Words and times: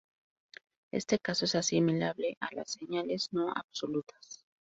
Este 0.91 1.19
caso 1.19 1.45
es 1.45 1.53
asimilable 1.53 2.35
a 2.39 2.47
las 2.55 2.71
señales 2.71 3.27
no 3.33 3.51
absolutas. 3.51 4.43